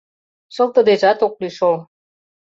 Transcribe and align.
Шылтыдежат 0.55 1.19
ок 1.27 1.35
лий 1.41 1.53
шол. 1.57 1.77